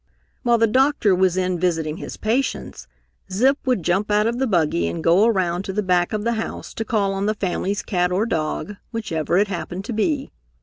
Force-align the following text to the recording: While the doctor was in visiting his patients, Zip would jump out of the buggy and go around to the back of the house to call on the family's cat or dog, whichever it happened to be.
While 0.41 0.57
the 0.57 0.65
doctor 0.65 1.13
was 1.13 1.37
in 1.37 1.59
visiting 1.59 1.97
his 1.97 2.17
patients, 2.17 2.87
Zip 3.31 3.55
would 3.67 3.83
jump 3.83 4.09
out 4.09 4.25
of 4.25 4.39
the 4.39 4.47
buggy 4.47 4.87
and 4.87 5.03
go 5.03 5.25
around 5.25 5.61
to 5.65 5.73
the 5.73 5.83
back 5.83 6.11
of 6.11 6.23
the 6.23 6.31
house 6.41 6.73
to 6.73 6.83
call 6.83 7.13
on 7.13 7.27
the 7.27 7.35
family's 7.35 7.83
cat 7.83 8.11
or 8.11 8.25
dog, 8.25 8.77
whichever 8.91 9.37
it 9.37 9.47
happened 9.47 9.85
to 9.85 9.93
be. 9.93 10.31